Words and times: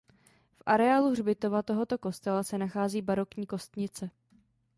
V 0.57 0.61
areálu 0.65 1.09
hřbitova 1.11 1.61
tohoto 1.61 1.97
kostela 1.97 2.43
se 2.43 2.57
nachází 2.57 3.01
barokní 3.01 3.45
kostnice. 3.45 4.09